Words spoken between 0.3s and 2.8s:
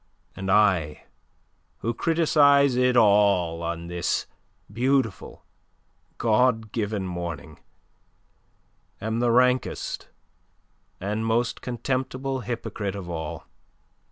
And I who criticize